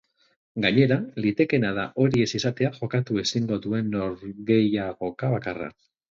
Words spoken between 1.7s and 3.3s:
da hori ez izatea jokatu